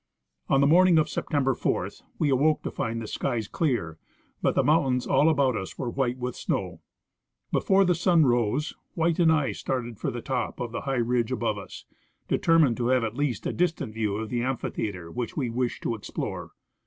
[0.49, 3.99] On the morning of September 4 we awoke to find the skies clear,
[4.41, 6.81] but the mountains all about us were white with snow.
[7.51, 8.73] Before the sun rose.
[8.95, 11.85] White and I started for the top of the high ridge above us,
[12.27, 15.93] determined to have at least a distant view of the amphitheatre which we wished to
[15.93, 16.53] explore.